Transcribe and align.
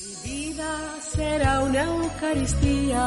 Mi 0.00 0.14
vida 0.30 0.98
será 1.02 1.60
una 1.60 1.82
Eucaristía, 1.82 3.00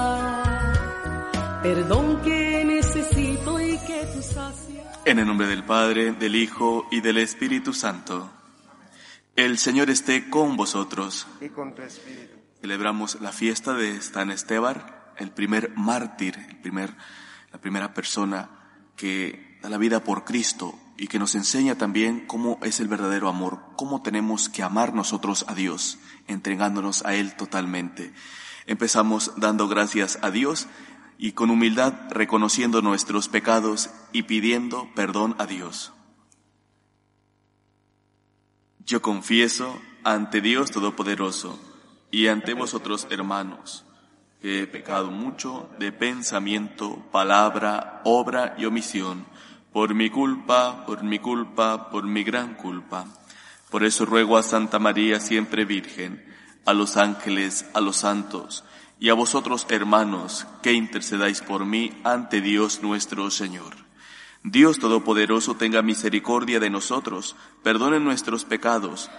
perdón 1.63 2.21
que 2.21 2.63
necesito 2.63 3.59
y 3.59 3.79
que 3.79 4.05
tú 4.13 4.21
sacias. 4.21 4.99
En 5.03 5.17
el 5.17 5.25
nombre 5.25 5.47
del 5.47 5.63
Padre, 5.63 6.11
del 6.11 6.35
Hijo 6.35 6.87
y 6.91 7.01
del 7.01 7.17
Espíritu 7.17 7.73
Santo. 7.73 8.31
El 9.35 9.57
Señor 9.57 9.89
esté 9.89 10.29
con 10.29 10.55
vosotros. 10.55 11.25
y 11.41 11.49
con 11.49 11.73
tu 11.73 11.81
espíritu. 11.81 12.37
Celebramos 12.61 13.19
la 13.21 13.31
fiesta 13.31 13.73
de 13.73 13.99
San 13.99 14.29
Esteban, 14.29 14.85
el 15.17 15.31
primer 15.31 15.75
mártir, 15.75 16.37
el 16.47 16.57
primer, 16.57 16.95
la 17.51 17.59
primera 17.59 17.95
persona 17.95 18.51
que 18.95 19.57
da 19.63 19.69
la 19.69 19.79
vida 19.79 20.03
por 20.03 20.25
Cristo 20.25 20.77
y 21.03 21.07
que 21.07 21.19
nos 21.19 21.35
enseña 21.35 21.77
también 21.77 22.25
cómo 22.27 22.59
es 22.63 22.79
el 22.79 22.87
verdadero 22.87 23.27
amor, 23.27 23.59
cómo 23.75 24.01
tenemos 24.01 24.47
que 24.47 24.63
amar 24.63 24.93
nosotros 24.93 25.43
a 25.49 25.53
Dios, 25.53 25.99
entregándonos 26.27 27.03
a 27.03 27.13
Él 27.13 27.35
totalmente. 27.35 28.13
Empezamos 28.67 29.33
dando 29.35 29.67
gracias 29.67 30.17
a 30.21 30.31
Dios 30.31 30.67
y 31.17 31.33
con 31.33 31.49
humildad 31.49 31.93
reconociendo 32.09 32.81
nuestros 32.81 33.27
pecados 33.27 33.89
y 34.13 34.23
pidiendo 34.23 34.87
perdón 34.95 35.35
a 35.39 35.45
Dios. 35.45 35.91
Yo 38.85 39.01
confieso 39.01 39.77
ante 40.05 40.39
Dios 40.39 40.71
Todopoderoso 40.71 41.59
y 42.11 42.27
ante 42.27 42.53
vosotros, 42.53 43.07
hermanos, 43.09 43.83
que 44.41 44.61
he 44.61 44.67
pecado 44.67 45.11
mucho 45.11 45.69
de 45.79 45.91
pensamiento, 45.91 47.03
palabra, 47.11 47.99
obra 48.05 48.55
y 48.57 48.63
omisión, 48.63 49.25
por 49.73 49.95
mi 49.95 50.11
culpa, 50.11 50.85
por 50.85 51.03
mi 51.03 51.17
culpa, 51.17 51.89
por 51.89 52.03
mi 52.03 52.23
gran 52.23 52.53
culpa. 52.53 53.05
Por 53.71 53.83
eso 53.83 54.05
ruego 54.05 54.37
a 54.37 54.43
Santa 54.43 54.77
María 54.77 55.19
siempre 55.19 55.65
Virgen, 55.65 56.23
a 56.63 56.73
los 56.73 56.95
ángeles, 56.95 57.65
a 57.73 57.81
los 57.81 57.97
santos, 57.97 58.63
y 58.99 59.09
a 59.09 59.15
vosotros, 59.15 59.65
hermanos, 59.69 60.45
que 60.61 60.73
intercedáis 60.73 61.41
por 61.41 61.65
mí 61.65 61.91
ante 62.03 62.39
Dios 62.39 62.83
nuestro 62.83 63.31
Señor. 63.31 63.73
Dios 64.43 64.77
Todopoderoso 64.77 65.55
tenga 65.55 65.81
misericordia 65.81 66.59
de 66.59 66.69
nosotros, 66.69 67.35
perdone 67.63 67.99
nuestros 67.99 68.45
pecados 68.45 69.09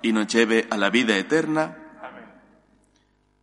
y 0.00 0.12
nos 0.12 0.28
lleve 0.28 0.68
a 0.70 0.76
la 0.76 0.90
vida 0.90 1.16
eterna. 1.16 1.76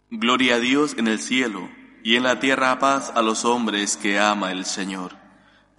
Gloria 0.10 0.56
a 0.56 0.60
Dios 0.60 0.96
en 0.98 1.10
el 1.10 1.20
cielo 1.20 1.68
y 2.04 2.16
en 2.16 2.24
la 2.24 2.40
tierra 2.40 2.80
paz 2.80 3.12
a 3.14 3.22
los 3.22 3.44
hombres 3.44 3.98
que 3.98 4.20
ama 4.20 4.52
el 4.52 4.66
Señor. 4.66 5.21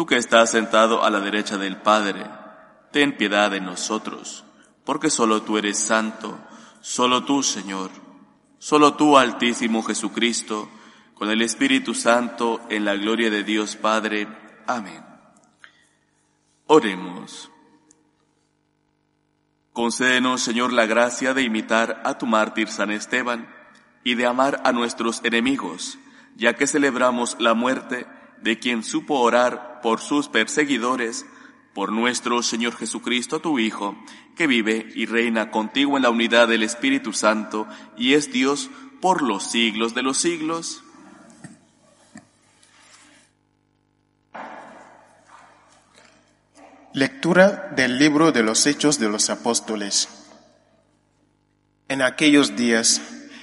Tú 0.00 0.06
que 0.06 0.16
estás 0.16 0.50
sentado 0.50 1.04
a 1.04 1.10
la 1.10 1.20
derecha 1.20 1.58
del 1.58 1.76
Padre, 1.76 2.24
ten 2.90 3.18
piedad 3.18 3.50
de 3.50 3.60
nosotros, 3.60 4.46
porque 4.82 5.10
solo 5.10 5.42
tú 5.42 5.58
eres 5.58 5.78
santo, 5.78 6.40
solo 6.80 7.24
tú, 7.26 7.42
Señor, 7.42 7.90
solo 8.58 8.94
tú, 8.94 9.18
Altísimo 9.18 9.82
Jesucristo, 9.82 10.70
con 11.12 11.28
el 11.28 11.42
Espíritu 11.42 11.92
Santo, 11.92 12.62
en 12.70 12.86
la 12.86 12.94
gloria 12.94 13.28
de 13.28 13.44
Dios 13.44 13.76
Padre. 13.76 14.26
Amén. 14.66 15.04
Oremos. 16.66 17.50
Concédenos, 19.74 20.40
Señor, 20.40 20.72
la 20.72 20.86
gracia 20.86 21.34
de 21.34 21.42
imitar 21.42 22.00
a 22.06 22.16
tu 22.16 22.24
mártir 22.24 22.68
San 22.68 22.90
Esteban 22.90 23.54
y 24.02 24.14
de 24.14 24.24
amar 24.24 24.62
a 24.64 24.72
nuestros 24.72 25.22
enemigos, 25.24 25.98
ya 26.36 26.54
que 26.54 26.66
celebramos 26.66 27.36
la 27.38 27.52
muerte 27.52 28.06
de 28.42 28.58
quien 28.58 28.82
supo 28.82 29.20
orar 29.20 29.80
por 29.82 30.00
sus 30.00 30.28
perseguidores, 30.28 31.26
por 31.74 31.92
nuestro 31.92 32.42
Señor 32.42 32.76
Jesucristo, 32.76 33.40
tu 33.40 33.58
Hijo, 33.58 33.96
que 34.36 34.46
vive 34.46 34.88
y 34.94 35.06
reina 35.06 35.50
contigo 35.50 35.96
en 35.96 36.02
la 36.02 36.10
unidad 36.10 36.48
del 36.48 36.62
Espíritu 36.62 37.12
Santo 37.12 37.66
y 37.96 38.14
es 38.14 38.32
Dios 38.32 38.70
por 39.00 39.22
los 39.22 39.50
siglos 39.50 39.94
de 39.94 40.02
los 40.02 40.18
siglos. 40.18 40.82
Lectura 46.92 47.72
del 47.76 47.98
libro 47.98 48.32
de 48.32 48.42
los 48.42 48.66
Hechos 48.66 48.98
de 48.98 49.08
los 49.08 49.30
Apóstoles. 49.30 50.08
En 51.88 52.02
aquellos 52.02 52.56
días, 52.56 53.00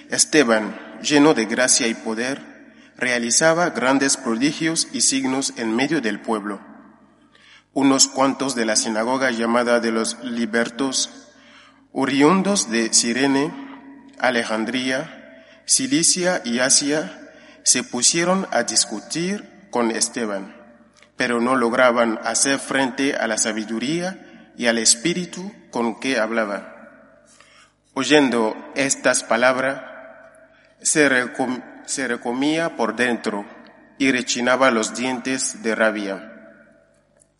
Esteban, 0.10 1.00
lleno 1.02 1.34
de 1.34 1.46
gracia 1.46 1.88
y 1.88 1.94
poder, 1.94 2.57
realizaba 2.98 3.70
grandes 3.70 4.18
prodigios 4.18 4.88
y 4.92 5.02
signos 5.02 5.54
en 5.58 5.76
medio 5.76 6.02
del 6.02 6.20
pueblo. 6.20 6.60
Unos 7.74 8.08
cuantos 8.08 8.56
de 8.56 8.66
la 8.66 8.76
sinagoga 8.76 9.30
llamada 9.32 9.80
de 9.80 9.92
los 9.92 10.24
libertos, 10.24 11.12
oriundos 11.92 12.72
de 12.72 12.92
Sirene, 12.94 13.54
Alejandría, 14.18 15.44
Cilicia 15.66 16.42
y 16.44 16.60
Asia, 16.60 17.20
se 17.64 17.84
pusieron 17.84 18.48
a 18.52 18.64
discutir 18.64 19.68
con 19.70 19.92
Esteban, 19.92 20.56
pero 21.18 21.40
no 21.40 21.56
lograban 21.56 22.20
hacer 22.24 22.58
frente 22.60 23.16
a 23.16 23.28
la 23.28 23.38
sabiduría 23.38 24.54
y 24.58 24.66
al 24.68 24.80
espíritu 24.80 25.52
con 25.70 26.00
que 26.00 26.18
hablaba. 26.18 26.74
Oyendo 27.94 28.56
estas 28.76 29.24
palabras, 29.24 29.84
se, 30.82 31.10
se 31.88 32.08
recomía 32.08 32.76
por 32.76 32.96
dentro 32.96 33.46
y 33.98 34.12
rechinaba 34.12 34.72
los 34.72 34.94
dientes 34.94 35.64
de 35.64 35.74
rabia. 35.74 36.34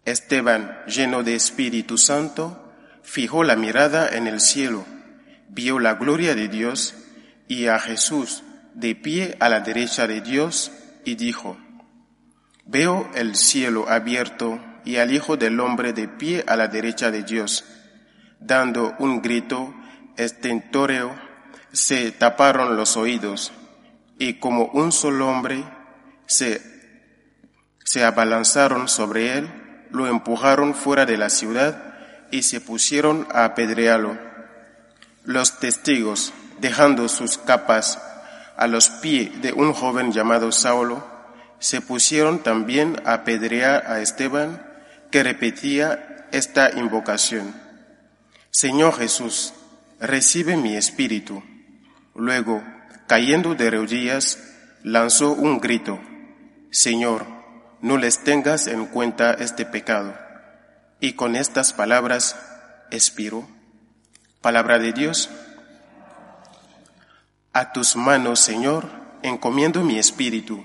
Esteban, 0.06 0.80
lleno 0.88 1.22
de 1.22 1.36
Espíritu 1.36 1.98
Santo, 1.98 2.74
fijó 3.04 3.44
la 3.44 3.58
mirada 3.58 4.08
en 4.10 4.26
el 4.26 4.40
cielo, 4.40 4.86
vio 5.50 5.80
la 5.80 5.96
gloria 5.96 6.34
de 6.34 6.48
Dios 6.48 6.96
y 7.50 7.68
a 7.68 7.78
Jesús 7.78 8.44
de 8.74 8.96
pie 8.96 9.36
a 9.42 9.50
la 9.50 9.60
derecha 9.60 10.08
de 10.08 10.22
Dios 10.22 10.72
y 11.04 11.16
dijo, 11.16 11.58
Veo 12.66 13.10
el 13.16 13.36
cielo 13.36 13.90
abierto 13.90 14.62
y 14.86 14.98
al 14.98 15.12
Hijo 15.14 15.36
del 15.36 15.60
Hombre 15.60 15.92
de 15.92 16.08
pie 16.08 16.44
a 16.48 16.56
la 16.56 16.68
derecha 16.70 17.12
de 17.12 17.24
Dios. 17.24 17.66
Dando 18.40 18.96
un 19.00 19.22
grito 19.22 19.74
estentóreo, 20.16 21.14
se 21.72 22.12
taparon 22.12 22.78
los 22.78 22.96
oídos 22.96 23.52
y 24.18 24.36
como 24.36 24.66
un 24.66 24.92
solo 24.92 25.30
hombre 25.30 25.64
se, 26.26 26.62
se 27.84 28.04
abalanzaron 28.04 28.88
sobre 28.88 29.38
él, 29.38 29.50
lo 29.92 30.08
empujaron 30.08 30.76
fuera 30.76 31.06
de 31.06 31.18
la 31.18 31.30
ciudad 31.30 31.96
y 32.32 32.44
se 32.44 32.62
pusieron 32.62 33.28
a 33.32 33.46
apedrearlo. 33.46 34.18
Los 35.24 35.60
testigos, 35.60 36.34
dejando 36.60 37.10
sus 37.10 37.38
capas 37.38 38.02
a 38.56 38.68
los 38.68 38.90
pies 38.90 39.42
de 39.42 39.54
un 39.54 39.74
joven 39.74 40.12
llamado 40.12 40.52
Saulo, 40.52 41.06
se 41.60 41.82
pusieron 41.82 42.40
también 42.40 43.02
a 43.06 43.14
apedrear 43.14 43.86
a 43.88 44.02
Esteban, 44.02 44.64
que 45.12 45.24
repetía 45.24 46.28
esta 46.32 46.72
invocación. 46.72 47.56
Señor 48.52 48.98
Jesús, 48.98 49.54
recibe 50.00 50.58
mi 50.58 50.76
espíritu. 50.76 51.44
Luego, 52.16 52.64
cayendo 53.08 53.56
de 53.56 53.72
rodillas, 53.72 54.38
lanzó 54.84 55.32
un 55.32 55.60
grito, 55.60 56.00
Señor, 56.70 57.26
no 57.82 57.98
les 57.98 58.24
tengas 58.24 58.68
en 58.68 58.86
cuenta 58.86 59.34
este 59.34 59.66
pecado. 59.66 60.16
Y 61.00 61.14
con 61.14 61.36
estas 61.36 61.74
palabras 61.74 62.36
expiró. 62.92 63.48
Palabra 64.42 64.80
de 64.80 64.94
Dios. 64.94 65.30
A 67.54 67.72
tus 67.72 67.96
manos, 67.96 68.40
Señor, 68.40 68.90
encomiendo 69.24 69.84
mi 69.84 69.98
espíritu. 69.98 70.64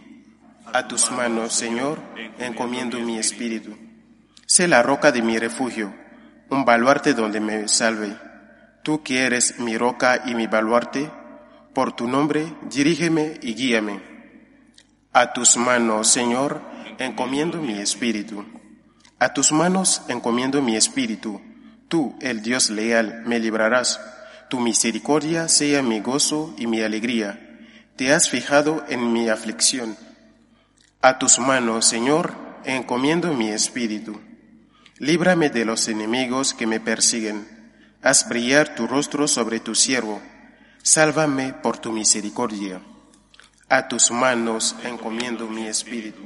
A 0.72 0.88
tus 0.88 1.10
manos, 1.10 1.52
Señor, 1.52 2.00
encomiendo 2.38 2.98
mi 2.98 3.18
espíritu. 3.18 3.76
Sé 4.46 4.68
la 4.68 4.82
roca 4.82 5.12
de 5.12 5.22
mi 5.22 5.38
refugio, 5.38 5.94
un 6.50 6.64
baluarte 6.64 7.14
donde 7.14 7.40
me 7.40 7.68
salve. 7.68 8.16
Tú 8.82 9.02
que 9.02 9.24
eres 9.24 9.58
mi 9.58 9.76
roca 9.78 10.22
y 10.26 10.34
mi 10.34 10.46
baluarte, 10.46 11.10
por 11.74 11.94
tu 11.94 12.06
nombre 12.06 12.52
dirígeme 12.70 13.38
y 13.42 13.54
guíame. 13.54 14.00
A 15.12 15.32
tus 15.32 15.56
manos, 15.56 16.08
Señor, 16.08 16.62
encomiendo 16.98 17.60
mi 17.60 17.78
espíritu. 17.78 18.44
A 19.18 19.32
tus 19.34 19.52
manos 19.52 20.02
encomiendo 20.08 20.62
mi 20.62 20.76
espíritu. 20.76 21.40
Tú, 21.88 22.16
el 22.20 22.42
Dios 22.42 22.70
leal, 22.70 23.22
me 23.26 23.38
librarás. 23.38 24.00
tu 24.48 24.60
misericordia 24.60 25.48
sea 25.48 25.82
mi 25.82 26.00
gozo 26.00 26.54
y 26.58 26.66
mi 26.66 26.82
alegría. 26.82 27.38
Te 27.96 28.12
has 28.12 28.28
fijado 28.28 28.84
en 28.88 29.12
mi 29.12 29.28
aflicción. 29.28 29.96
A 31.00 31.18
tus 31.18 31.38
manos, 31.38 31.86
Señor, 31.86 32.34
encomiendo 32.64 33.32
mi 33.32 33.48
espíritu. 33.48 34.20
Líbrame 34.98 35.50
de 35.50 35.64
los 35.64 35.88
enemigos 35.88 36.54
que 36.54 36.66
me 36.66 36.80
persiguen. 36.80 37.48
Haz 38.02 38.28
brillar 38.28 38.74
tu 38.74 38.86
rostro 38.86 39.26
sobre 39.26 39.58
tu 39.58 39.74
siervo. 39.74 40.20
Sálvame 40.82 41.52
por 41.52 41.78
tu 41.78 41.92
misericordia. 41.92 42.82
A 43.68 43.86
tus 43.86 44.10
manos 44.10 44.74
encomiendo 44.82 45.46
mi 45.46 45.66
espíritu. 45.66 46.20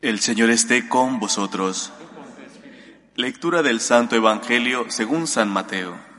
El 0.00 0.18
Señor 0.20 0.50
esté 0.50 0.88
con 0.88 1.20
vosotros. 1.20 1.92
Lectura 3.14 3.62
del 3.62 3.78
Santo 3.78 4.16
Evangelio 4.16 4.86
según 4.88 5.26
San 5.26 5.50
Mateo. 5.50 6.11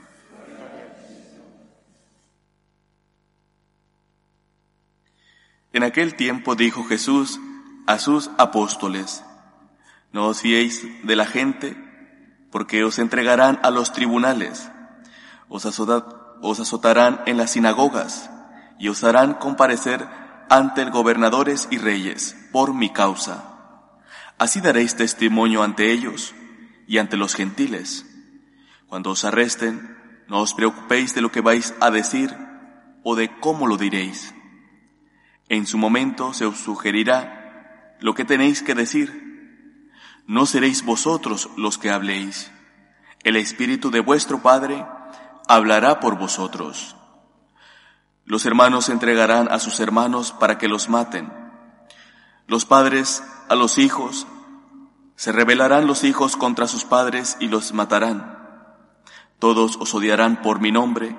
En 5.74 5.84
aquel 5.84 6.16
tiempo 6.16 6.56
dijo 6.56 6.86
Jesús 6.86 7.40
a 7.86 8.00
sus 8.00 8.32
apóstoles, 8.38 9.24
No 10.12 10.28
os 10.28 10.42
fiéis 10.42 10.86
de 11.04 11.16
la 11.16 11.26
gente, 11.26 11.76
porque 12.52 12.84
os 12.84 13.00
entregarán 13.00 13.60
a 13.64 13.72
los 13.72 13.92
tribunales, 13.92 14.70
os, 15.50 15.66
os 15.66 16.60
azotarán 16.60 17.22
en 17.26 17.38
las 17.38 17.52
sinagogas 17.52 18.30
y 18.80 18.88
os 18.88 19.04
harán 19.04 19.34
comparecer 19.34 20.08
ante 20.50 20.86
gobernadores 20.86 21.68
y 21.72 21.78
reyes 21.78 22.36
por 22.52 22.74
mi 22.74 22.92
causa 22.92 23.50
Así 24.38 24.62
daréis 24.62 24.96
testimonio 24.96 25.64
ante 25.64 25.92
ellos 25.92 26.34
y 26.88 26.98
ante 26.98 27.18
los 27.18 27.36
gentiles. 27.36 28.06
Cuando 28.88 29.12
os 29.12 29.24
arresten, 29.24 29.98
no 30.28 30.42
os 30.42 30.54
preocupéis 30.54 31.16
de 31.16 31.22
lo 31.22 31.32
que 31.32 31.42
vais 31.42 31.74
a 31.80 31.92
decir 31.92 32.36
o 33.04 33.16
de 33.16 33.40
cómo 33.40 33.68
lo 33.68 33.78
diréis. 33.78 34.34
En 35.54 35.68
su 35.68 35.78
momento 35.78 36.34
se 36.34 36.48
os 36.48 36.58
sugerirá 36.58 37.96
lo 38.00 38.16
que 38.16 38.26
tenéis 38.26 38.64
que 38.64 38.74
decir. 38.74 39.92
No 40.26 40.48
seréis 40.48 40.84
vosotros 40.84 41.52
los 41.58 41.78
que 41.78 41.92
habléis. 41.92 42.52
El 43.24 43.36
Espíritu 43.36 43.92
de 43.92 44.00
vuestro 44.00 44.42
Padre 44.42 44.84
hablará 45.48 46.00
por 46.00 46.18
vosotros. 46.18 46.96
Los 48.26 48.48
hermanos 48.48 48.90
entregarán 48.90 49.48
a 49.52 49.60
sus 49.60 49.80
hermanos 49.80 50.32
para 50.32 50.58
que 50.58 50.68
los 50.68 50.90
maten. 50.90 51.32
Los 52.48 52.66
padres 52.66 53.22
a 53.48 53.54
los 53.54 53.78
hijos 53.78 54.26
se 55.16 55.32
rebelarán 55.32 55.86
los 55.86 56.04
hijos 56.04 56.36
contra 56.36 56.68
sus 56.68 56.84
padres 56.84 57.38
y 57.40 57.48
los 57.48 57.74
matarán. 57.74 58.40
Todos 59.38 59.78
os 59.80 59.94
odiarán 59.94 60.42
por 60.42 60.60
mi 60.60 60.72
nombre. 60.72 61.16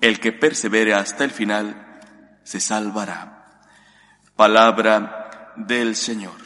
El 0.00 0.20
que 0.20 0.32
persevere 0.32 0.94
hasta 0.94 1.22
el 1.24 1.32
final 1.32 2.00
se 2.44 2.60
salvará. 2.60 3.37
Palabra 4.38 5.52
del 5.56 5.96
Señor. 5.96 6.36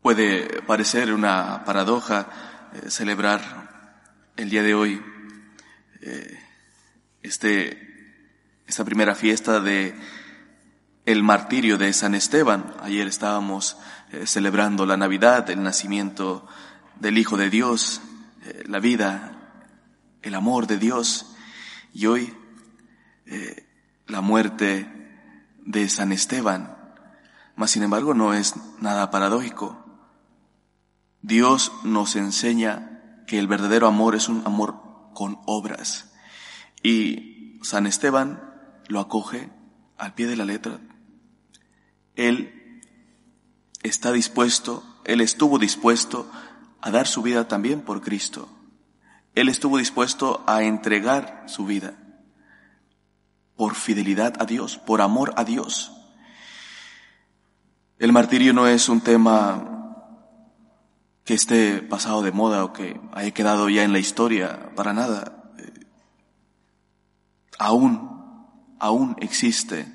Puede 0.00 0.62
parecer 0.62 1.12
una 1.12 1.62
paradoja 1.62 2.26
eh, 2.72 2.88
celebrar 2.88 4.00
el 4.38 4.48
día 4.48 4.62
de 4.62 4.72
hoy 4.72 5.04
eh, 6.00 6.40
este 7.22 8.16
esta 8.66 8.86
primera 8.86 9.14
fiesta 9.14 9.60
de 9.60 9.94
el 11.04 11.22
martirio 11.22 11.76
de 11.76 11.92
San 11.92 12.14
Esteban. 12.14 12.74
Ayer 12.80 13.06
estábamos 13.06 13.76
eh, 14.12 14.26
celebrando 14.26 14.86
la 14.86 14.96
Navidad, 14.96 15.50
el 15.50 15.62
nacimiento 15.62 16.48
del 16.98 17.18
Hijo 17.18 17.36
de 17.36 17.50
Dios, 17.50 18.00
la 18.64 18.78
vida, 18.78 19.37
el 20.22 20.34
amor 20.34 20.66
de 20.66 20.78
Dios 20.78 21.34
y 21.92 22.06
hoy 22.06 22.34
eh, 23.26 23.66
la 24.06 24.20
muerte 24.20 24.88
de 25.64 25.88
San 25.88 26.12
Esteban. 26.12 26.76
Mas 27.56 27.72
sin 27.72 27.82
embargo 27.82 28.14
no 28.14 28.34
es 28.34 28.54
nada 28.80 29.10
paradójico. 29.10 29.84
Dios 31.22 31.72
nos 31.84 32.16
enseña 32.16 33.24
que 33.26 33.38
el 33.38 33.48
verdadero 33.48 33.86
amor 33.86 34.14
es 34.14 34.28
un 34.28 34.42
amor 34.46 34.80
con 35.14 35.40
obras. 35.46 36.12
Y 36.82 37.58
San 37.62 37.86
Esteban 37.86 38.42
lo 38.88 39.00
acoge 39.00 39.50
al 39.98 40.14
pie 40.14 40.26
de 40.26 40.36
la 40.36 40.44
letra. 40.44 40.80
Él 42.14 42.80
está 43.82 44.12
dispuesto, 44.12 44.82
Él 45.04 45.20
estuvo 45.20 45.58
dispuesto 45.58 46.30
a 46.80 46.90
dar 46.90 47.06
su 47.06 47.22
vida 47.22 47.48
también 47.48 47.82
por 47.82 48.00
Cristo. 48.00 48.48
Él 49.38 49.48
estuvo 49.48 49.78
dispuesto 49.78 50.42
a 50.48 50.64
entregar 50.64 51.44
su 51.46 51.64
vida 51.64 51.94
por 53.54 53.76
fidelidad 53.76 54.34
a 54.42 54.46
Dios, 54.46 54.78
por 54.78 55.00
amor 55.00 55.32
a 55.36 55.44
Dios. 55.44 55.92
El 58.00 58.10
martirio 58.10 58.52
no 58.52 58.66
es 58.66 58.88
un 58.88 59.00
tema 59.00 59.94
que 61.22 61.34
esté 61.34 61.82
pasado 61.82 62.22
de 62.22 62.32
moda 62.32 62.64
o 62.64 62.72
que 62.72 63.00
haya 63.12 63.30
quedado 63.30 63.68
ya 63.68 63.84
en 63.84 63.92
la 63.92 64.00
historia, 64.00 64.74
para 64.74 64.92
nada. 64.92 65.52
Eh, 65.56 65.86
aún 67.60 68.74
aún 68.80 69.14
existe 69.20 69.86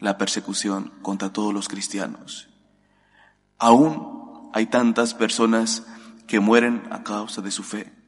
la 0.00 0.18
persecución 0.18 0.92
contra 1.00 1.32
todos 1.32 1.54
los 1.54 1.68
cristianos. 1.68 2.48
Aún 3.56 4.50
hay 4.52 4.66
tantas 4.66 5.14
personas 5.14 5.86
que 6.26 6.40
mueren 6.40 6.82
a 6.90 7.04
causa 7.04 7.40
de 7.40 7.52
su 7.52 7.62
fe. 7.62 7.99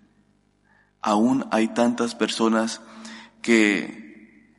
Aún 1.03 1.47
hay 1.51 1.69
tantas 1.69 2.15
personas 2.15 2.81
que 3.43 4.55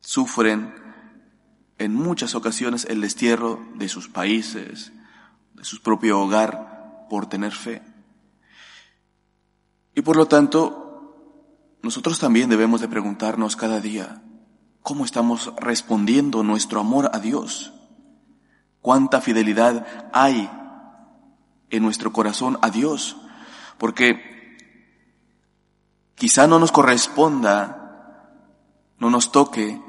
sufren 0.00 0.74
en 1.78 1.94
muchas 1.94 2.34
ocasiones 2.34 2.86
el 2.88 3.00
destierro 3.00 3.66
de 3.74 3.88
sus 3.88 4.08
países, 4.08 4.92
de 5.54 5.64
su 5.64 5.82
propio 5.82 6.20
hogar, 6.20 7.06
por 7.10 7.26
tener 7.26 7.52
fe. 7.52 7.82
Y 9.94 10.02
por 10.02 10.16
lo 10.16 10.26
tanto, 10.26 11.78
nosotros 11.82 12.18
también 12.18 12.50
debemos 12.50 12.80
de 12.80 12.88
preguntarnos 12.88 13.56
cada 13.56 13.80
día, 13.80 14.22
¿Cómo 14.86 15.04
estamos 15.04 15.52
respondiendo 15.56 16.44
nuestro 16.44 16.78
amor 16.78 17.10
a 17.12 17.18
Dios? 17.18 17.72
¿Cuánta 18.80 19.20
fidelidad 19.20 19.84
hay 20.12 20.48
en 21.70 21.82
nuestro 21.82 22.12
corazón 22.12 22.56
a 22.62 22.70
Dios? 22.70 23.16
Porque 23.78 24.35
quizá 26.16 26.48
no 26.48 26.58
nos 26.58 26.72
corresponda, 26.72 28.28
no 28.98 29.10
nos 29.10 29.30
toque 29.30 29.80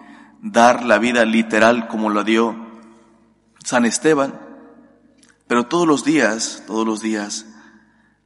dar 0.44 0.86
la 0.86 1.00
vida 1.00 1.26
literal 1.26 1.88
como 1.88 2.12
lo 2.12 2.24
dio 2.24 2.56
San 3.64 3.86
Esteban, 3.86 4.40
pero 5.48 5.66
todos 5.66 5.88
los 5.88 6.04
días, 6.04 6.64
todos 6.68 6.86
los 6.86 7.02
días, 7.02 7.48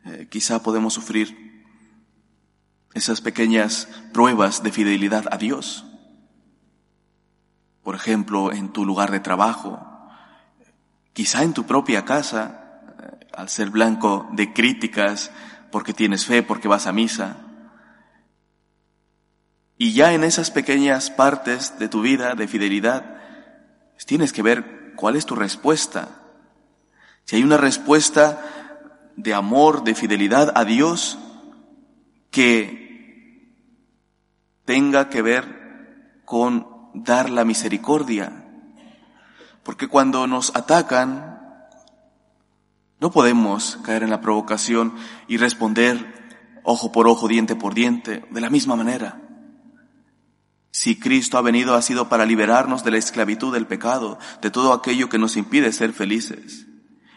eh, 0.03 0.27
quizá 0.29 0.61
podemos 0.61 0.93
sufrir 0.93 1.63
esas 2.93 3.21
pequeñas 3.21 3.87
pruebas 4.11 4.63
de 4.63 4.73
fidelidad 4.73 5.23
a 5.31 5.37
Dios 5.37 5.85
por 7.83 7.95
ejemplo, 7.95 8.51
en 8.51 8.69
tu 8.69 8.85
lugar 8.85 9.11
de 9.11 9.19
trabajo, 9.19 9.79
quizá 11.13 11.43
en 11.43 11.53
tu 11.53 11.65
propia 11.65 12.05
casa, 12.05 12.83
eh, 12.99 13.27
al 13.35 13.49
ser 13.49 13.69
blanco 13.69 14.29
de 14.33 14.53
críticas 14.53 15.31
porque 15.71 15.93
tienes 15.93 16.25
fe, 16.25 16.43
porque 16.43 16.67
vas 16.67 16.85
a 16.85 16.91
misa. 16.91 17.37
Y 19.81 19.93
ya 19.93 20.13
en 20.13 20.23
esas 20.23 20.51
pequeñas 20.51 21.09
partes 21.09 21.79
de 21.79 21.89
tu 21.89 22.03
vida 22.03 22.35
de 22.35 22.47
fidelidad, 22.47 23.17
pues 23.93 24.05
tienes 24.05 24.31
que 24.31 24.43
ver 24.43 24.93
cuál 24.95 25.15
es 25.15 25.25
tu 25.25 25.33
respuesta. 25.33 26.21
Si 27.25 27.37
hay 27.37 27.41
una 27.41 27.57
respuesta 27.57 28.45
de 29.15 29.33
amor, 29.33 29.83
de 29.83 29.95
fidelidad 29.95 30.53
a 30.55 30.65
Dios, 30.65 31.17
que 32.29 33.57
tenga 34.65 35.09
que 35.09 35.23
ver 35.23 36.21
con 36.25 36.67
dar 36.93 37.31
la 37.31 37.43
misericordia. 37.43 38.45
Porque 39.63 39.87
cuando 39.87 40.27
nos 40.27 40.55
atacan, 40.55 41.65
no 42.99 43.09
podemos 43.09 43.77
caer 43.77 44.03
en 44.03 44.11
la 44.11 44.21
provocación 44.21 44.93
y 45.27 45.37
responder 45.37 46.61
ojo 46.61 46.91
por 46.91 47.07
ojo, 47.07 47.27
diente 47.27 47.55
por 47.55 47.73
diente, 47.73 48.23
de 48.29 48.41
la 48.41 48.51
misma 48.51 48.75
manera. 48.75 49.19
Si 50.71 50.97
Cristo 50.97 51.37
ha 51.37 51.41
venido 51.41 51.75
ha 51.75 51.81
sido 51.81 52.07
para 52.07 52.25
liberarnos 52.25 52.83
de 52.83 52.91
la 52.91 52.97
esclavitud 52.97 53.53
del 53.53 53.67
pecado, 53.67 54.17
de 54.41 54.49
todo 54.49 54.73
aquello 54.73 55.09
que 55.09 55.17
nos 55.17 55.35
impide 55.35 55.73
ser 55.73 55.91
felices. 55.91 56.65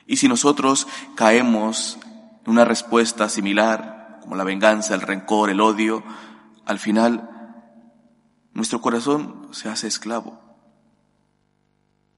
Y 0.06 0.16
si 0.16 0.28
nosotros 0.28 0.88
caemos 1.14 1.98
en 2.44 2.50
una 2.50 2.64
respuesta 2.64 3.28
similar, 3.28 4.18
como 4.20 4.34
la 4.36 4.44
venganza, 4.44 4.94
el 4.94 5.00
rencor, 5.00 5.50
el 5.50 5.60
odio, 5.60 6.02
al 6.66 6.78
final 6.78 7.30
nuestro 8.52 8.80
corazón 8.80 9.48
se 9.52 9.68
hace 9.68 9.86
esclavo. 9.86 10.40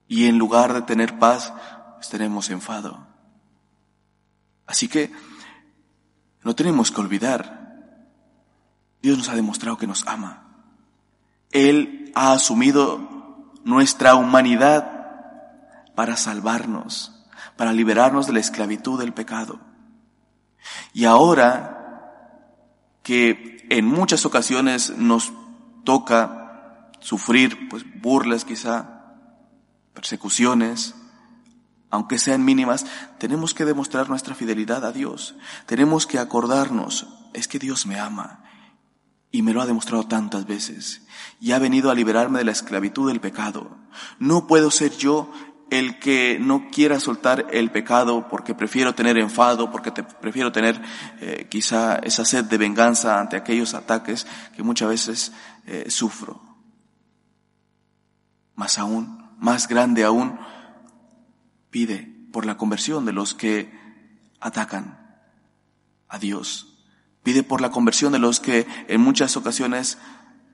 Y 0.08 0.26
en 0.26 0.38
lugar 0.38 0.72
de 0.72 0.82
tener 0.82 1.18
paz, 1.18 1.52
pues 1.94 2.08
tenemos 2.08 2.48
enfado. 2.50 3.06
Así 4.66 4.88
que 4.88 5.12
no 6.42 6.54
tenemos 6.54 6.90
que 6.90 7.00
olvidar, 7.00 7.76
Dios 9.02 9.18
nos 9.18 9.28
ha 9.28 9.34
demostrado 9.34 9.76
que 9.76 9.86
nos 9.86 10.06
ama. 10.06 10.45
Él 11.56 12.12
ha 12.14 12.32
asumido 12.32 13.50
nuestra 13.64 14.14
humanidad 14.14 14.90
para 15.94 16.18
salvarnos, 16.18 17.24
para 17.56 17.72
liberarnos 17.72 18.26
de 18.26 18.34
la 18.34 18.40
esclavitud 18.40 18.98
del 18.98 19.14
pecado. 19.14 19.58
Y 20.92 21.06
ahora 21.06 21.72
que 23.02 23.66
en 23.70 23.86
muchas 23.86 24.26
ocasiones 24.26 24.90
nos 24.98 25.32
toca 25.84 26.90
sufrir 27.00 27.70
pues 27.70 27.84
burlas 28.02 28.44
quizá, 28.44 29.14
persecuciones, 29.94 30.94
aunque 31.90 32.18
sean 32.18 32.44
mínimas, 32.44 32.84
tenemos 33.18 33.54
que 33.54 33.64
demostrar 33.64 34.10
nuestra 34.10 34.34
fidelidad 34.34 34.84
a 34.84 34.92
Dios. 34.92 35.36
Tenemos 35.64 36.06
que 36.06 36.18
acordarnos, 36.18 37.06
es 37.32 37.48
que 37.48 37.58
Dios 37.58 37.86
me 37.86 37.98
ama 37.98 38.45
y 39.30 39.42
me 39.42 39.52
lo 39.52 39.60
ha 39.60 39.66
demostrado 39.66 40.06
tantas 40.06 40.46
veces 40.46 41.06
y 41.40 41.52
ha 41.52 41.58
venido 41.58 41.90
a 41.90 41.94
liberarme 41.94 42.38
de 42.38 42.44
la 42.44 42.52
esclavitud 42.52 43.08
del 43.08 43.20
pecado. 43.20 43.76
No 44.18 44.46
puedo 44.46 44.70
ser 44.70 44.96
yo 44.96 45.30
el 45.70 45.98
que 45.98 46.38
no 46.40 46.70
quiera 46.70 47.00
soltar 47.00 47.46
el 47.50 47.70
pecado 47.70 48.28
porque 48.28 48.54
prefiero 48.54 48.94
tener 48.94 49.18
enfado, 49.18 49.70
porque 49.70 49.92
prefiero 49.92 50.52
tener 50.52 50.80
eh, 51.20 51.48
quizá 51.50 51.96
esa 51.96 52.24
sed 52.24 52.44
de 52.44 52.58
venganza 52.58 53.18
ante 53.18 53.36
aquellos 53.36 53.74
ataques 53.74 54.26
que 54.54 54.62
muchas 54.62 54.88
veces 54.88 55.32
eh, 55.66 55.90
sufro. 55.90 56.40
Más 58.54 58.78
aún, 58.78 59.30
más 59.38 59.66
grande 59.68 60.04
aún, 60.04 60.38
pide 61.70 62.16
por 62.32 62.46
la 62.46 62.56
conversión 62.56 63.04
de 63.04 63.12
los 63.12 63.34
que 63.34 63.72
atacan 64.40 64.98
a 66.08 66.18
Dios. 66.18 66.75
Pide 67.26 67.42
por 67.42 67.60
la 67.60 67.72
conversión 67.72 68.12
de 68.12 68.20
los 68.20 68.38
que 68.38 68.68
en 68.86 69.00
muchas 69.00 69.36
ocasiones 69.36 69.98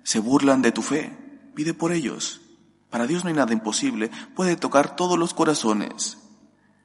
se 0.04 0.20
burlan 0.20 0.62
de 0.62 0.72
tu 0.72 0.80
fe. 0.80 1.14
Pide 1.54 1.74
por 1.74 1.92
ellos. 1.92 2.40
Para 2.88 3.06
Dios 3.06 3.24
no 3.24 3.28
hay 3.28 3.34
nada 3.34 3.52
imposible. 3.52 4.10
Puede 4.34 4.56
tocar 4.56 4.96
todos 4.96 5.18
los 5.18 5.34
corazones. 5.34 6.16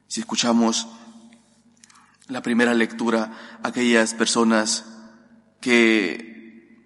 Si 0.10 0.20
escuchamos 0.20 0.89
la 2.27 2.41
primera 2.41 2.74
lectura, 2.74 3.32
aquellas 3.63 4.13
personas 4.13 4.84
que 5.62 6.84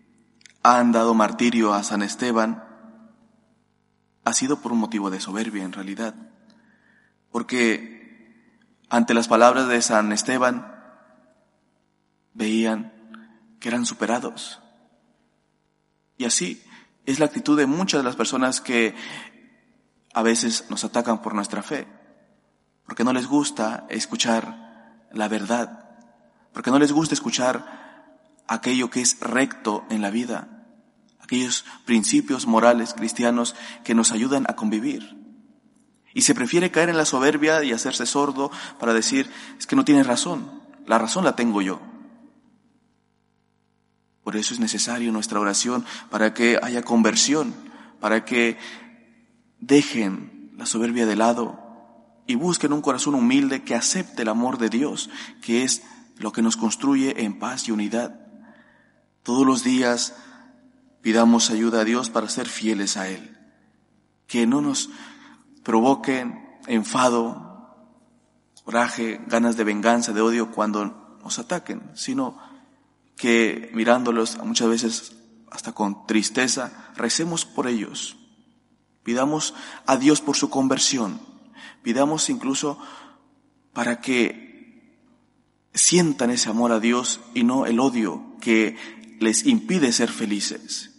han 0.62 0.92
dado 0.92 1.16
martirio 1.16 1.74
a 1.74 1.82
San 1.82 2.04
Esteban, 2.04 2.64
ha 4.26 4.34
sido 4.36 4.62
por 4.62 4.74
un 4.74 4.78
motivo 4.78 5.10
de 5.10 5.20
soberbia 5.20 5.64
en 5.64 5.74
realidad. 5.74 6.14
Porque 7.32 8.46
ante 8.90 9.16
las 9.16 9.28
palabras 9.28 9.68
de 9.70 9.82
San 9.82 10.12
Esteban 10.12 10.71
veían 12.34 12.94
que 13.60 13.70
eran 13.70 13.86
superados. 13.86 14.60
Y 16.18 16.26
así 16.26 16.64
es 17.06 17.20
la 17.20 17.26
actitud 17.26 17.58
de 17.58 17.66
muchas 17.66 18.00
de 18.00 18.04
las 18.04 18.16
personas 18.16 18.62
que 18.62 18.96
a 20.14 20.22
veces 20.22 20.66
nos 20.70 20.84
atacan 20.84 21.22
por 21.22 21.34
nuestra 21.34 21.64
fe, 21.64 21.88
porque 22.86 23.04
no 23.04 23.14
les 23.14 23.28
gusta 23.28 23.86
escuchar 23.90 25.08
la 25.12 25.28
verdad, 25.28 25.90
porque 26.54 26.72
no 26.72 26.80
les 26.80 26.92
gusta 26.92 27.14
escuchar 27.14 27.82
aquello 28.48 28.90
que 28.90 29.02
es 29.02 29.20
recto 29.20 29.86
en 29.90 30.02
la 30.02 30.10
vida, 30.10 30.68
aquellos 31.20 31.66
principios 31.86 32.46
morales 32.46 32.94
cristianos 32.94 33.56
que 33.84 33.96
nos 33.96 34.12
ayudan 34.12 34.46
a 34.50 34.56
convivir. 34.56 35.18
Y 36.14 36.24
se 36.24 36.36
prefiere 36.36 36.72
caer 36.72 36.90
en 36.90 36.98
la 36.98 37.06
soberbia 37.06 37.64
y 37.64 37.72
hacerse 37.72 38.06
sordo 38.06 38.52
para 38.80 38.94
decir, 38.94 39.32
es 39.58 39.66
que 39.66 39.78
no 39.78 39.86
tienes 39.86 40.08
razón, 40.08 40.62
la 40.86 40.98
razón 40.98 41.24
la 41.24 41.38
tengo 41.38 41.62
yo. 41.62 41.80
Por 44.32 44.40
eso 44.40 44.54
es 44.54 44.62
necesario 44.62 45.12
nuestra 45.12 45.42
oración 45.42 45.84
para 46.10 46.34
que 46.34 46.58
haya 46.64 46.84
conversión, 46.84 47.54
para 48.00 48.24
que 48.24 48.58
dejen 49.60 50.54
la 50.56 50.66
soberbia 50.66 51.06
de 51.06 51.18
lado 51.18 51.60
y 52.28 52.36
busquen 52.36 52.72
un 52.72 52.82
corazón 52.82 53.14
humilde 53.16 53.64
que 53.64 53.76
acepte 53.76 54.22
el 54.22 54.30
amor 54.30 54.58
de 54.58 54.70
Dios, 54.70 55.10
que 55.42 55.64
es 55.64 55.84
lo 56.16 56.32
que 56.32 56.42
nos 56.42 56.56
construye 56.56 57.26
en 57.26 57.40
paz 57.40 57.68
y 57.68 57.72
unidad. 57.72 58.22
Todos 59.22 59.46
los 59.46 59.66
días 59.66 60.16
pidamos 61.02 61.50
ayuda 61.50 61.82
a 61.82 61.84
Dios 61.84 62.10
para 62.10 62.30
ser 62.30 62.48
fieles 62.48 62.96
a 62.96 63.10
Él, 63.10 63.38
que 64.28 64.48
no 64.48 64.62
nos 64.62 64.92
provoquen 65.62 66.58
enfado, 66.68 67.76
coraje, 68.64 69.20
ganas 69.28 69.58
de 69.58 69.66
venganza, 69.66 70.14
de 70.14 70.22
odio 70.22 70.52
cuando 70.52 71.20
nos 71.22 71.38
ataquen, 71.38 71.82
sino 71.96 72.50
que 73.22 73.70
mirándolos 73.72 74.40
muchas 74.44 74.68
veces 74.68 75.16
hasta 75.52 75.74
con 75.74 76.08
tristeza, 76.08 76.90
recemos 76.96 77.46
por 77.46 77.68
ellos, 77.68 78.18
pidamos 79.04 79.54
a 79.86 79.96
Dios 79.98 80.22
por 80.22 80.36
su 80.36 80.50
conversión, 80.50 81.22
pidamos 81.84 82.32
incluso 82.32 82.80
para 83.74 84.02
que 84.02 84.98
sientan 85.76 86.32
ese 86.32 86.50
amor 86.50 86.72
a 86.72 86.80
Dios 86.80 87.20
y 87.36 87.44
no 87.44 87.68
el 87.68 87.80
odio 87.80 88.24
que 88.42 88.76
les 89.20 89.46
impide 89.46 89.92
ser 89.92 90.10
felices. 90.10 90.90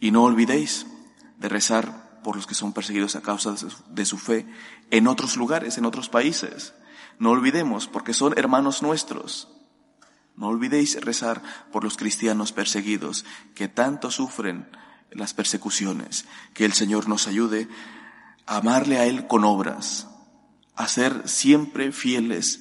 Y 0.00 0.12
no 0.12 0.24
olvidéis 0.24 0.86
de 1.36 1.50
rezar 1.50 2.22
por 2.24 2.36
los 2.36 2.46
que 2.46 2.54
son 2.54 2.72
perseguidos 2.72 3.16
a 3.16 3.20
causa 3.20 3.54
de 3.90 4.06
su 4.06 4.16
fe 4.16 4.46
en 4.90 5.08
otros 5.08 5.36
lugares, 5.36 5.76
en 5.76 5.84
otros 5.84 6.08
países. 6.08 6.72
No 7.18 7.32
olvidemos, 7.32 7.86
porque 7.86 8.14
son 8.14 8.32
hermanos 8.38 8.80
nuestros. 8.80 9.55
No 10.36 10.48
olvidéis 10.48 11.00
rezar 11.00 11.42
por 11.72 11.84
los 11.84 11.96
cristianos 11.96 12.52
perseguidos 12.52 13.24
que 13.54 13.68
tanto 13.68 14.10
sufren 14.10 14.68
las 15.10 15.34
persecuciones. 15.34 16.26
Que 16.54 16.64
el 16.64 16.72
Señor 16.72 17.08
nos 17.08 17.26
ayude 17.26 17.68
a 18.46 18.58
amarle 18.58 18.98
a 18.98 19.06
Él 19.06 19.26
con 19.26 19.44
obras, 19.44 20.08
a 20.74 20.88
ser 20.88 21.28
siempre 21.28 21.92
fieles 21.92 22.60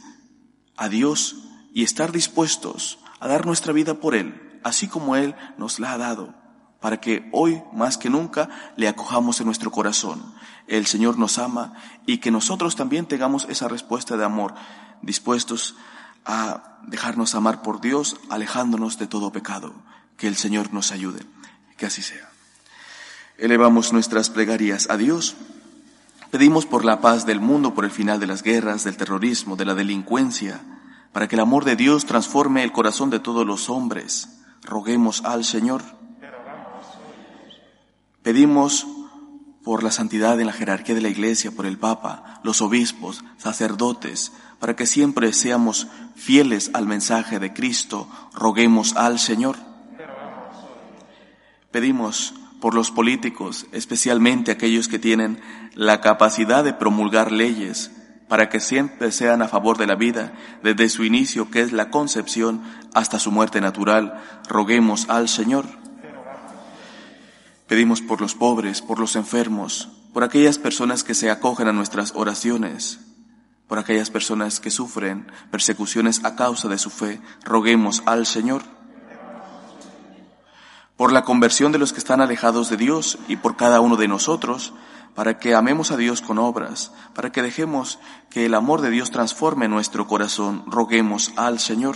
a 0.78 0.90
Dios 0.90 1.36
y 1.74 1.84
estar 1.84 2.12
dispuestos 2.12 3.00
a 3.20 3.28
dar 3.28 3.46
nuestra 3.46 3.74
vida 3.74 3.96
por 3.96 4.16
Él, 4.16 4.60
así 4.64 4.88
como 4.88 5.16
Él 5.16 5.36
nos 5.58 5.80
la 5.80 5.94
ha 5.94 5.98
dado 5.98 6.46
para 6.86 7.02
que 7.02 7.28
hoy 7.32 7.64
más 7.74 7.98
que 7.98 8.12
nunca 8.12 8.48
le 8.76 8.88
acojamos 8.88 9.40
en 9.40 9.48
nuestro 9.48 9.72
corazón. 9.72 10.36
El 10.68 10.86
Señor 10.86 11.18
nos 11.18 11.40
ama 11.40 11.74
y 12.06 12.20
que 12.20 12.30
nosotros 12.30 12.76
también 12.76 13.08
tengamos 13.08 13.48
esa 13.50 13.68
respuesta 13.68 14.18
de 14.18 14.24
amor, 14.24 14.54
dispuestos 15.02 15.76
dejarnos 16.88 17.36
amar 17.36 17.62
por 17.62 17.82
Dios, 17.82 18.18
alejándonos 18.30 18.98
de 18.98 19.08
todo 19.08 19.32
pecado. 19.32 19.74
Que 20.18 20.28
el 20.28 20.36
Señor 20.36 20.74
nos 20.74 20.92
ayude. 20.92 21.22
Que 21.78 21.86
así 21.86 22.02
sea. 22.02 22.30
Elevamos 23.38 23.92
nuestras 23.92 24.30
plegarias 24.30 24.90
a 24.90 24.98
Dios. 24.98 25.36
Pedimos 26.32 26.66
por 26.66 26.86
la 26.86 27.02
paz 27.02 27.26
del 27.26 27.40
mundo, 27.40 27.74
por 27.74 27.86
el 27.86 27.92
final 27.92 28.20
de 28.20 28.28
las 28.28 28.44
guerras, 28.44 28.84
del 28.84 28.98
terrorismo, 28.98 29.56
de 29.56 29.66
la 29.66 29.76
delincuencia, 29.76 30.62
para 31.12 31.28
que 31.28 31.36
el 31.36 31.42
amor 31.42 31.66
de 31.66 31.76
Dios 31.76 32.06
transforme 32.06 32.64
el 32.64 32.72
corazón 32.72 33.10
de 33.10 33.20
todos 33.20 33.46
los 33.46 33.70
hombres. 33.70 34.30
Roguemos 34.62 35.24
al 35.26 35.44
Señor. 35.44 35.82
Pedimos 38.24 38.88
por 39.64 39.84
la 39.84 39.92
santidad 39.92 40.40
en 40.40 40.48
la 40.48 40.54
jerarquía 40.54 40.96
de 40.96 41.02
la 41.02 41.10
Iglesia, 41.10 41.52
por 41.52 41.66
el 41.66 41.78
Papa, 41.78 42.40
los 42.44 42.62
obispos, 42.62 43.24
sacerdotes, 43.38 44.32
para 44.66 44.76
que 44.76 44.88
siempre 44.88 45.32
seamos 45.32 45.86
fieles 46.16 46.72
al 46.74 46.88
mensaje 46.88 47.38
de 47.38 47.54
Cristo, 47.54 48.10
roguemos 48.34 48.96
al 48.96 49.20
Señor. 49.20 49.58
Pedimos 51.70 52.34
por 52.62 52.74
los 52.74 52.90
políticos, 52.90 53.68
especialmente 53.74 54.50
aquellos 54.50 54.88
que 54.88 54.98
tienen 54.98 55.40
la 55.76 56.02
capacidad 56.02 56.64
de 56.64 56.74
promulgar 56.74 57.32
leyes, 57.32 57.92
para 58.28 58.50
que 58.50 58.60
siempre 58.60 59.12
sean 59.12 59.44
a 59.44 59.48
favor 59.48 59.78
de 59.78 59.86
la 59.86 59.94
vida, 59.94 60.34
desde 60.64 60.90
su 60.90 61.04
inicio, 61.04 61.52
que 61.52 61.62
es 61.62 61.72
la 61.72 61.92
concepción, 61.92 62.64
hasta 62.96 63.20
su 63.20 63.30
muerte 63.32 63.62
natural, 63.62 64.20
roguemos 64.50 65.08
al 65.10 65.30
Señor. 65.30 65.68
Pedimos 67.68 68.02
por 68.02 68.20
los 68.20 68.34
pobres, 68.34 68.82
por 68.82 69.00
los 69.00 69.16
enfermos, 69.16 69.90
por 70.12 70.24
aquellas 70.24 70.58
personas 70.58 71.04
que 71.04 71.14
se 71.14 71.30
acogen 71.30 71.68
a 71.68 71.72
nuestras 71.72 72.14
oraciones, 72.16 73.06
por 73.68 73.80
aquellas 73.80 74.10
personas 74.10 74.60
que 74.60 74.72
sufren 74.72 75.32
persecuciones 75.52 76.24
a 76.24 76.36
causa 76.36 76.68
de 76.68 76.78
su 76.78 76.90
fe, 76.90 77.22
roguemos 77.44 78.04
al 78.06 78.26
Señor. 78.26 78.62
Por 80.98 81.12
la 81.12 81.24
conversión 81.24 81.72
de 81.72 81.78
los 81.78 81.92
que 81.92 82.00
están 82.00 82.22
alejados 82.22 82.70
de 82.70 82.78
Dios 82.78 83.18
y 83.28 83.36
por 83.36 83.58
cada 83.58 83.82
uno 83.82 83.98
de 83.98 84.08
nosotros, 84.08 84.74
para 85.16 85.40
que 85.40 85.56
amemos 85.56 85.92
a 85.92 85.98
Dios 85.98 86.22
con 86.22 86.38
obras, 86.38 86.92
para 87.14 87.32
que 87.32 87.42
dejemos 87.42 88.00
que 88.30 88.46
el 88.46 88.54
amor 88.54 88.82
de 88.82 88.92
Dios 88.92 89.12
transforme 89.12 89.68
nuestro 89.68 90.08
corazón. 90.08 90.64
Roguemos 90.68 91.32
al 91.38 91.60
Señor. 91.60 91.96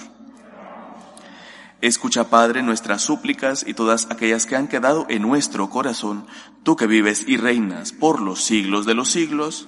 Escucha, 1.82 2.30
Padre, 2.30 2.62
nuestras 2.64 3.02
súplicas 3.02 3.66
y 3.66 3.74
todas 3.74 4.08
aquellas 4.10 4.46
que 4.46 4.56
han 4.56 4.68
quedado 4.68 5.06
en 5.10 5.22
nuestro 5.22 5.70
corazón, 5.70 6.26
tú 6.64 6.76
que 6.76 6.88
vives 6.88 7.24
y 7.28 7.38
reinas 7.38 7.94
por 7.94 8.22
los 8.22 8.44
siglos 8.44 8.86
de 8.86 8.96
los 8.96 9.10
siglos. 9.10 9.68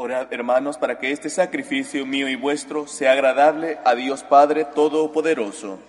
Orad, 0.00 0.32
hermanos, 0.32 0.78
para 0.78 0.96
que 1.00 1.10
este 1.10 1.28
sacrificio 1.28 2.06
mío 2.06 2.28
y 2.28 2.36
vuestro 2.36 2.86
sea 2.86 3.10
agradable 3.10 3.80
a 3.84 3.96
Dios 3.96 4.22
Padre 4.22 4.64
Todopoderoso. 4.64 5.80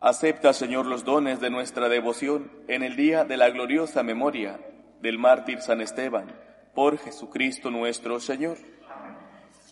Acepta, 0.00 0.54
Señor, 0.54 0.86
los 0.86 1.04
dones 1.04 1.40
de 1.40 1.50
nuestra 1.50 1.90
devoción 1.90 2.50
en 2.66 2.82
el 2.82 2.96
día 2.96 3.26
de 3.26 3.36
la 3.36 3.50
gloriosa 3.50 4.02
memoria 4.02 4.58
del 5.02 5.18
mártir 5.18 5.60
San 5.60 5.82
Esteban, 5.82 6.34
por 6.74 6.96
Jesucristo 6.96 7.70
nuestro 7.70 8.18
Señor. 8.18 8.56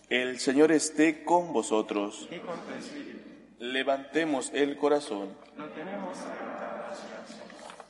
El 0.07 0.37
Señor 0.37 0.71
esté 0.71 1.23
con 1.23 1.51
vosotros. 1.51 2.29
Levantemos 3.59 4.51
el 4.53 4.77
corazón. 4.77 5.35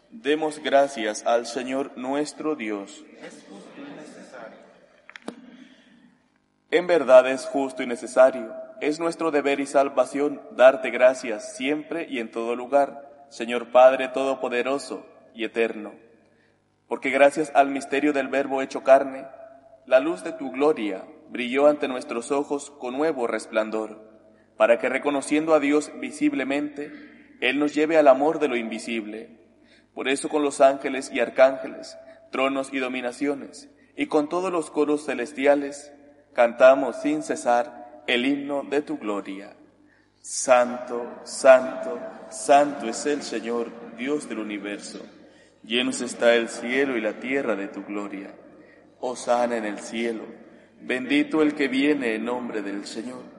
Demos 0.10 0.58
gracias 0.64 1.24
al 1.28 1.46
Señor 1.46 1.96
nuestro 1.96 2.56
Dios. 2.56 3.06
En 6.72 6.88
verdad 6.88 7.30
es 7.30 7.46
justo 7.46 7.84
y 7.84 7.86
necesario. 7.86 8.52
Es 8.82 9.00
nuestro 9.00 9.30
deber 9.30 9.60
y 9.60 9.68
salvación 9.68 10.42
darte 10.54 10.90
gracias 10.90 11.56
siempre 11.56 12.08
y 12.10 12.18
en 12.18 12.32
todo 12.32 12.56
lugar, 12.56 13.28
Señor 13.30 13.72
Padre 13.72 14.08
Todopoderoso 14.08 15.06
y 15.36 15.44
Eterno. 15.44 15.94
Porque 16.88 17.12
gracias 17.12 17.52
al 17.54 17.70
misterio 17.70 18.12
del 18.12 18.28
Verbo 18.28 18.64
hecho 18.64 18.84
carne, 18.84 19.28
la 19.86 20.00
luz 20.00 20.24
de 20.24 20.32
tu 20.32 20.50
gloria 20.50 21.06
brilló 21.30 21.68
ante 21.68 21.88
nuestros 21.88 22.32
ojos 22.32 22.72
con 22.72 22.98
nuevo 22.98 23.28
resplandor 23.28 24.09
para 24.60 24.78
que 24.78 24.90
reconociendo 24.90 25.54
a 25.54 25.62
Dios 25.62 25.90
visiblemente, 26.02 26.92
Él 27.40 27.60
nos 27.60 27.74
lleve 27.74 27.96
al 27.96 28.10
amor 28.10 28.40
de 28.40 28.50
lo 28.50 28.58
invisible. 28.58 29.30
Por 29.94 30.10
eso 30.10 30.28
con 30.28 30.44
los 30.44 30.60
ángeles 30.60 31.10
y 31.14 31.22
arcángeles, 31.22 31.98
tronos 32.30 32.74
y 32.74 32.80
dominaciones, 32.80 33.70
y 33.96 34.08
con 34.08 34.28
todos 34.28 34.52
los 34.52 34.70
coros 34.70 35.06
celestiales, 35.06 35.94
cantamos 36.34 36.98
sin 37.02 37.24
cesar 37.24 38.04
el 38.06 38.26
himno 38.26 38.64
de 38.70 38.82
tu 38.82 38.98
gloria. 38.98 39.56
Santo, 40.20 41.10
santo, 41.24 41.98
santo 42.30 42.90
es 42.90 43.06
el 43.06 43.22
Señor, 43.22 43.72
Dios 43.98 44.28
del 44.28 44.40
universo. 44.40 45.00
Llenos 45.64 46.02
está 46.02 46.36
el 46.36 46.50
cielo 46.50 46.98
y 46.98 47.02
la 47.02 47.14
tierra 47.14 47.56
de 47.56 47.70
tu 47.70 47.86
gloria. 47.86 48.34
Osana 49.00 49.56
en 49.56 49.64
el 49.64 49.80
cielo. 49.80 50.26
Bendito 50.82 51.42
el 51.42 51.56
que 51.56 51.70
viene 51.70 52.16
en 52.16 52.26
nombre 52.26 52.62
del 52.62 52.86
Señor 52.86 53.39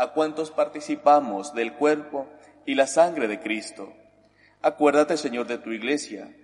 a 0.00 0.12
cuantos 0.12 0.50
participamos 0.50 1.52
del 1.52 1.74
cuerpo 1.74 2.26
y 2.64 2.74
la 2.74 2.86
sangre 2.86 3.28
de 3.28 3.38
Cristo. 3.38 3.92
Acuérdate, 4.62 5.18
Señor, 5.18 5.46
de 5.46 5.58
tu 5.58 5.72
iglesia, 5.72 6.34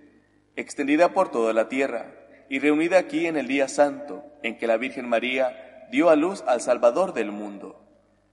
extendida 0.55 1.09
por 1.09 1.31
toda 1.31 1.53
la 1.53 1.67
tierra 1.67 2.13
y 2.49 2.59
reunida 2.59 2.99
aquí 2.99 3.25
en 3.25 3.35
el 3.35 3.47
día 3.47 3.67
santo 3.67 4.23
en 4.43 4.59
que 4.59 4.67
la 4.67 4.77
Virgen 4.77 5.09
María 5.09 5.87
dio 5.89 6.11
a 6.11 6.15
luz 6.15 6.43
al 6.45 6.61
Salvador 6.61 7.15
del 7.15 7.31
mundo, 7.31 7.83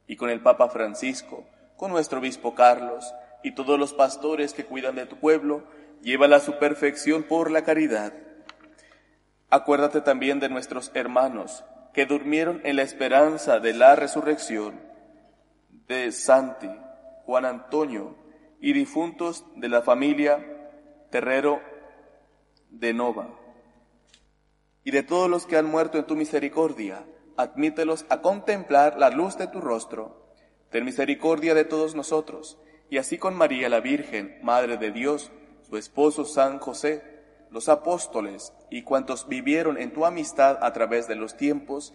y 0.06 0.16
con 0.16 0.28
el 0.28 0.42
Papa 0.42 0.68
Francisco, 0.68 1.46
con 1.78 1.90
nuestro 1.90 2.18
obispo 2.18 2.54
Carlos, 2.54 3.14
y 3.42 3.52
todos 3.52 3.78
los 3.78 3.94
pastores 3.94 4.52
que 4.52 4.66
cuidan 4.66 4.94
de 4.94 5.06
tu 5.06 5.16
pueblo, 5.16 5.64
llévala 6.02 6.36
a 6.36 6.40
su 6.40 6.58
perfección 6.58 7.22
por 7.22 7.50
la 7.50 7.64
caridad. 7.64 8.12
Acuérdate 9.48 10.02
también 10.02 10.38
de 10.38 10.50
nuestros 10.50 10.90
hermanos 10.92 11.64
que 11.94 12.04
durmieron 12.04 12.60
en 12.64 12.76
la 12.76 12.82
esperanza 12.82 13.58
de 13.58 13.72
la 13.72 13.96
resurrección, 13.96 14.92
de 15.88 16.12
Santi, 16.12 16.70
Juan 17.24 17.44
Antonio 17.44 18.16
y 18.60 18.72
difuntos 18.72 19.44
de 19.56 19.68
la 19.68 19.82
familia 19.82 20.44
Terrero 21.10 21.60
de 22.70 22.92
Nova, 22.92 23.38
y 24.82 24.90
de 24.90 25.02
todos 25.02 25.30
los 25.30 25.46
que 25.46 25.56
han 25.56 25.66
muerto 25.66 25.98
en 25.98 26.06
tu 26.06 26.16
misericordia, 26.16 27.04
admítelos 27.36 28.04
a 28.08 28.20
contemplar 28.20 28.98
la 28.98 29.10
luz 29.10 29.38
de 29.38 29.48
tu 29.48 29.60
rostro. 29.60 30.34
Ten 30.70 30.84
misericordia 30.84 31.54
de 31.54 31.64
todos 31.64 31.94
nosotros 31.94 32.58
y 32.90 32.98
así 32.98 33.18
con 33.18 33.34
María 33.34 33.68
la 33.68 33.80
Virgen, 33.80 34.38
Madre 34.42 34.76
de 34.76 34.90
Dios, 34.90 35.32
su 35.62 35.76
esposo 35.76 36.24
San 36.24 36.58
José, 36.58 37.02
los 37.50 37.68
apóstoles 37.68 38.52
y 38.70 38.82
cuantos 38.82 39.28
vivieron 39.28 39.78
en 39.78 39.92
tu 39.92 40.04
amistad 40.04 40.58
a 40.62 40.72
través 40.72 41.08
de 41.08 41.14
los 41.14 41.36
tiempos, 41.36 41.94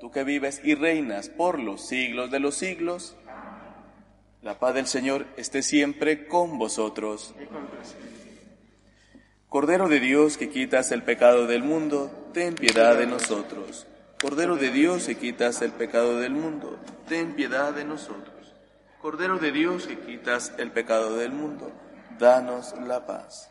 tú 0.00 0.10
que 0.10 0.24
vives 0.24 0.60
y 0.64 0.74
reinas 0.74 1.28
por 1.28 1.58
los 1.58 1.86
siglos 1.86 2.30
de 2.30 2.40
los 2.40 2.54
siglos. 2.54 3.16
La 4.42 4.58
paz 4.58 4.74
del 4.74 4.86
Señor 4.86 5.26
esté 5.36 5.62
siempre 5.62 6.26
con 6.26 6.58
vosotros. 6.58 7.34
Cordero 9.48 9.88
de 9.88 10.00
Dios 10.00 10.36
que 10.36 10.50
quitas 10.50 10.92
el 10.92 11.02
pecado 11.02 11.46
del 11.46 11.62
mundo, 11.62 12.30
ten 12.34 12.54
piedad 12.54 12.96
de 12.96 13.06
nosotros. 13.06 13.86
Cordero 14.20 14.56
de 14.56 14.70
Dios 14.70 15.06
que 15.06 15.16
quitas 15.16 15.62
el 15.62 15.72
pecado 15.72 16.18
del 16.18 16.32
mundo, 16.32 16.78
ten 17.08 17.34
piedad 17.34 17.72
de 17.72 17.84
nosotros. 17.84 18.54
Cordero 19.00 19.38
de 19.38 19.52
Dios 19.52 19.86
que 19.86 19.98
quitas 19.98 20.52
el 20.58 20.70
pecado 20.70 21.16
del 21.16 21.32
mundo, 21.32 21.72
danos 22.18 22.74
la 22.86 23.06
paz. 23.06 23.50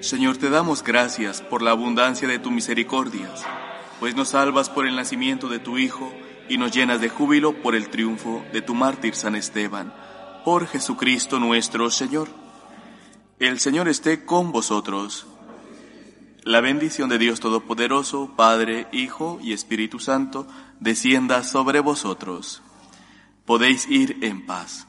Señor, 0.00 0.36
te 0.36 0.50
damos 0.50 0.82
gracias 0.82 1.40
por 1.42 1.62
la 1.62 1.70
abundancia 1.70 2.26
de 2.26 2.40
tu 2.40 2.50
misericordias, 2.50 3.44
pues 4.00 4.16
nos 4.16 4.30
salvas 4.30 4.68
por 4.68 4.86
el 4.86 4.96
nacimiento 4.96 5.48
de 5.48 5.60
tu 5.60 5.78
Hijo 5.78 6.12
y 6.48 6.58
nos 6.58 6.72
llenas 6.72 7.00
de 7.00 7.08
júbilo 7.08 7.62
por 7.62 7.76
el 7.76 7.88
triunfo 7.88 8.44
de 8.52 8.62
tu 8.62 8.74
mártir 8.74 9.14
San 9.14 9.36
Esteban, 9.36 9.94
por 10.44 10.66
Jesucristo 10.66 11.38
nuestro 11.38 11.88
Señor. 11.88 12.28
El 13.38 13.60
Señor 13.60 13.88
esté 13.88 14.24
con 14.24 14.50
vosotros. 14.50 15.26
La 16.42 16.60
bendición 16.60 17.08
de 17.08 17.18
Dios 17.18 17.38
Todopoderoso, 17.38 18.32
Padre, 18.36 18.88
Hijo 18.90 19.38
y 19.40 19.52
Espíritu 19.52 20.00
Santo, 20.00 20.48
descienda 20.80 21.44
sobre 21.44 21.78
vosotros. 21.78 22.60
Podéis 23.46 23.88
ir 23.88 24.18
en 24.22 24.44
paz. 24.44 24.88